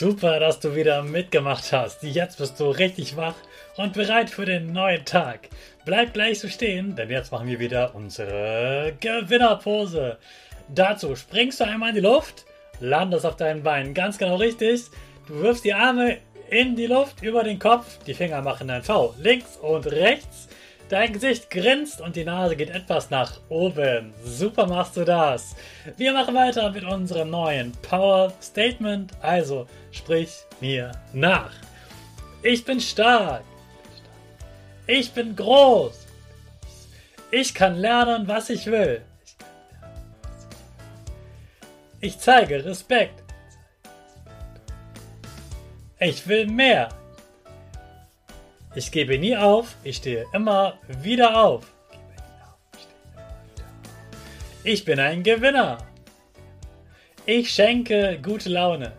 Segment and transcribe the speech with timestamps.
[0.00, 2.02] Super, dass du wieder mitgemacht hast.
[2.02, 3.34] Jetzt bist du richtig wach
[3.76, 5.50] und bereit für den neuen Tag.
[5.84, 10.16] Bleib gleich so stehen, denn jetzt machen wir wieder unsere Gewinnerpose.
[10.68, 12.46] Dazu springst du einmal in die Luft,
[12.80, 14.84] landest auf deinen Beinen ganz genau richtig.
[15.28, 16.16] Du wirfst die Arme
[16.48, 20.48] in die Luft über den Kopf, die Finger machen ein V links und rechts.
[20.90, 24.12] Dein Gesicht grinst und die Nase geht etwas nach oben.
[24.24, 25.54] Super machst du das.
[25.96, 29.12] Wir machen weiter mit unserem neuen Power Statement.
[29.22, 31.52] Also sprich mir nach.
[32.42, 33.44] Ich bin stark.
[34.88, 36.08] Ich bin groß.
[37.30, 39.00] Ich kann lernen, was ich will.
[42.00, 43.22] Ich zeige Respekt.
[46.00, 46.88] Ich will mehr.
[48.74, 51.64] Ich gebe nie auf, ich stehe immer wieder auf.
[54.62, 55.78] Ich bin ein Gewinner.
[57.26, 58.92] Ich schenke gute Laune.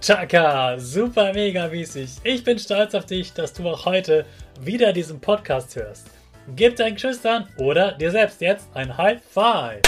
[0.00, 2.10] Chaka, super mega mäßig.
[2.22, 4.24] Ich bin stolz auf dich, dass du auch heute
[4.60, 6.06] wieder diesen Podcast hörst.
[6.54, 9.82] Gib deinen Geschwistern oder dir selbst jetzt ein High Five.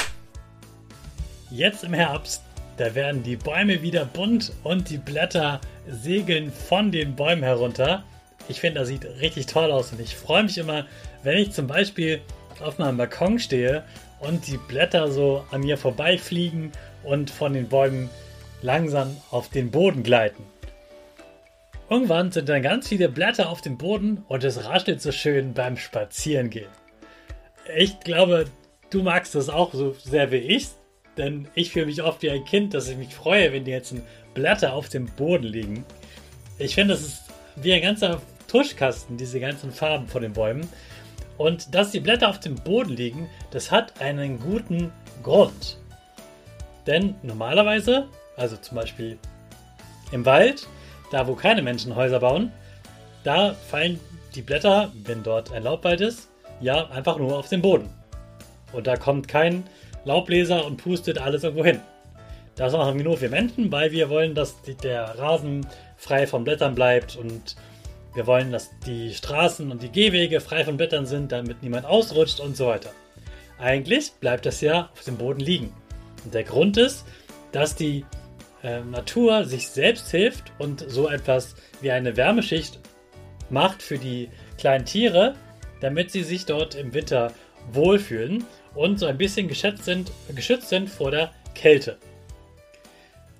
[1.50, 2.42] Jetzt im Herbst,
[2.80, 8.04] da werden die Bäume wieder bunt und die Blätter segeln von den Bäumen herunter.
[8.48, 10.86] Ich finde, das sieht richtig toll aus und ich freue mich immer,
[11.22, 12.22] wenn ich zum Beispiel
[12.58, 13.84] auf meinem Balkon stehe
[14.20, 16.72] und die Blätter so an mir vorbeifliegen
[17.04, 18.08] und von den Bäumen
[18.62, 20.42] langsam auf den Boden gleiten.
[21.90, 25.76] Irgendwann sind dann ganz viele Blätter auf dem Boden und es raschelt so schön beim
[25.76, 26.70] Spazierengehen.
[27.76, 28.46] Ich glaube,
[28.88, 30.68] du magst das auch so sehr wie ich,
[31.16, 33.94] denn ich fühle mich oft wie ein Kind, dass ich mich freue, wenn die jetzt
[34.34, 35.84] Blätter auf dem Boden liegen.
[36.58, 37.22] Ich finde, das ist
[37.56, 40.68] wie ein ganzer Tuschkasten, diese ganzen Farben von den Bäumen.
[41.36, 45.78] Und dass die Blätter auf dem Boden liegen, das hat einen guten Grund.
[46.86, 48.08] Denn normalerweise
[48.40, 49.18] also zum Beispiel
[50.12, 50.66] im Wald,
[51.12, 52.50] da wo keine Menschen Häuser bauen,
[53.22, 54.00] da fallen
[54.34, 56.28] die Blätter, wenn dort ein Laubwald ist,
[56.60, 57.90] ja einfach nur auf den Boden.
[58.72, 59.64] Und da kommt kein
[60.04, 61.80] Laubbläser und pustet alles irgendwo hin.
[62.56, 65.66] Das machen wir nur wir Menschen, weil wir wollen, dass der Rasen
[65.96, 67.56] frei von Blättern bleibt und
[68.14, 72.40] wir wollen, dass die Straßen und die Gehwege frei von Blättern sind, damit niemand ausrutscht
[72.40, 72.90] und so weiter.
[73.58, 75.72] Eigentlich bleibt das ja auf dem Boden liegen.
[76.24, 77.06] Und der Grund ist,
[77.52, 78.04] dass die
[78.62, 82.78] äh, Natur sich selbst hilft und so etwas wie eine Wärmeschicht
[83.48, 84.28] macht für die
[84.58, 85.34] kleinen Tiere,
[85.80, 87.32] damit sie sich dort im Winter
[87.72, 88.44] wohlfühlen
[88.74, 91.98] und so ein bisschen geschützt sind, geschützt sind vor der Kälte.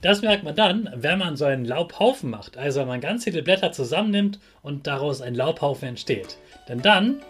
[0.03, 3.43] Das merkt man dann, wenn man so einen Laubhaufen macht, also wenn man ganz viele
[3.43, 6.39] Blätter zusammennimmt und daraus ein Laubhaufen entsteht.
[6.69, 7.21] Denn dann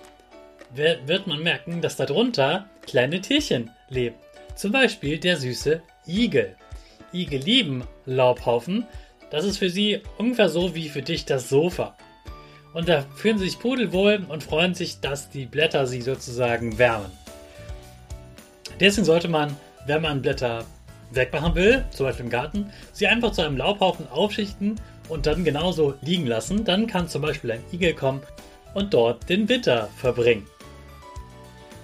[0.75, 4.15] wird man merken, dass darunter kleine Tierchen leben.
[4.55, 6.55] Zum Beispiel der süße Igel.
[7.13, 8.87] Igel lieben Laubhaufen.
[9.31, 11.97] Das ist für sie ungefähr so wie für dich das Sofa.
[12.73, 17.11] Und da fühlen sie sich pudelwohl und freuen sich, dass die Blätter sie sozusagen wärmen.
[18.81, 19.55] Deswegen sollte man,
[19.87, 20.65] wenn man Blätter
[21.13, 25.95] wegmachen will, zum Beispiel im Garten, sie einfach zu einem Laubhaufen aufschichten und dann genauso
[26.01, 26.65] liegen lassen.
[26.65, 28.23] Dann kann zum Beispiel ein Igel kommen
[28.75, 30.47] und dort den Winter verbringen.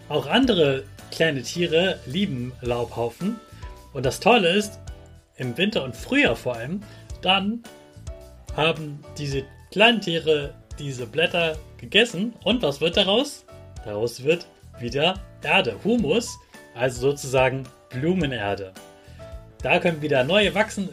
[0.08, 3.38] Auch andere kleine Tiere lieben Laubhaufen.
[3.92, 4.78] Und das Tolle ist,
[5.36, 6.80] im Winter und Frühjahr vor allem,
[7.20, 7.62] dann
[8.56, 13.44] haben diese kleinen Tiere diese Blätter gegessen und was wird daraus?
[13.84, 14.46] Daraus wird
[14.78, 16.38] wieder Erde, Humus,
[16.76, 18.72] also sozusagen Blumenerde.
[19.62, 20.90] Da können wieder neue wachsen,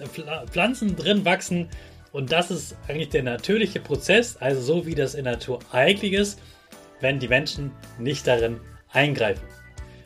[0.49, 1.67] Pflanzen drin wachsen.
[2.11, 6.13] Und das ist eigentlich der natürliche Prozess, also so wie das in der Natur eigentlich
[6.13, 6.39] ist,
[7.01, 8.59] wenn die Menschen nicht darin
[8.91, 9.43] eingreifen.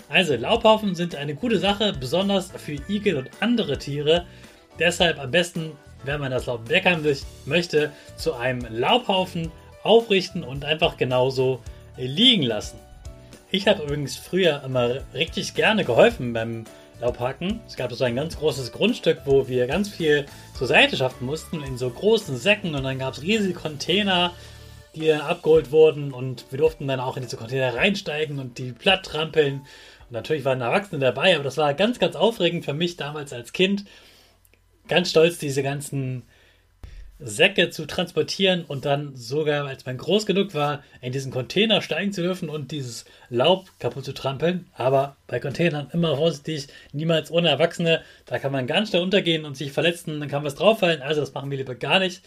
[0.09, 4.25] Also Laubhaufen sind eine gute Sache, besonders für Igel und andere Tiere.
[4.79, 5.73] Deshalb am besten,
[6.05, 7.05] wenn man das Laub weghaben
[7.45, 9.51] möchte, zu einem Laubhaufen
[9.83, 11.61] aufrichten und einfach genauso
[11.97, 12.79] liegen lassen.
[13.49, 16.65] Ich habe übrigens früher immer richtig gerne geholfen beim
[16.99, 17.61] Laubhacken.
[17.65, 20.25] Es gab so ein ganz großes Grundstück, wo wir ganz viel
[20.57, 24.33] zur Seite schaffen mussten, in so großen Säcken und dann gab es riesige Container,
[24.95, 29.05] die abgeholt wurden und wir durften dann auch in diese Container reinsteigen und die platt
[29.05, 33.31] trampeln und natürlich waren Erwachsene dabei, aber das war ganz, ganz aufregend für mich damals
[33.31, 33.85] als Kind.
[34.89, 36.23] Ganz stolz, diese ganzen
[37.19, 42.13] Säcke zu transportieren und dann sogar, als man groß genug war, in diesen Container steigen
[42.13, 44.67] zu dürfen und dieses Laub kaputt zu trampeln.
[44.73, 48.01] Aber bei Containern immer vorsichtig, niemals ohne Erwachsene.
[48.25, 51.01] Da kann man ganz schnell untergehen und sich verletzen, dann kann was drauffallen.
[51.01, 52.21] Also das machen wir lieber gar nicht.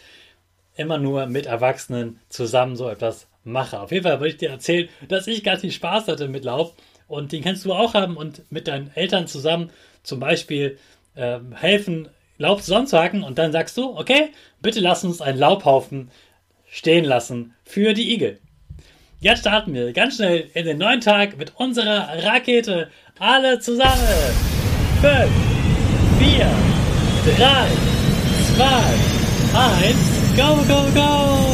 [0.76, 3.80] Immer nur mit Erwachsenen zusammen so etwas mache.
[3.80, 6.76] Auf jeden Fall wollte ich dir erzählen, dass ich ganz viel Spaß hatte mit Laub
[7.06, 9.70] und den kannst du auch haben und mit deinen Eltern zusammen
[10.02, 10.78] zum Beispiel
[11.14, 12.08] äh, helfen,
[12.40, 14.30] Laub zusammenzuhacken und dann sagst du, okay,
[14.62, 16.10] bitte lass uns einen Laubhaufen
[16.70, 18.40] stehen lassen für die Igel.
[19.20, 22.88] Jetzt starten wir ganz schnell in den neuen Tag mit unserer Rakete.
[23.18, 23.92] Alle zusammen.
[25.02, 25.30] 5,
[26.18, 26.50] 4,
[27.36, 27.66] 3,
[28.56, 28.64] 2,
[29.84, 29.96] 1,
[30.36, 31.49] go, go, go!